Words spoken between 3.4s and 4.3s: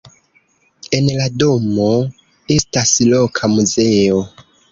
muzeo.